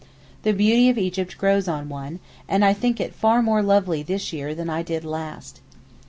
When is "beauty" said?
0.51-0.89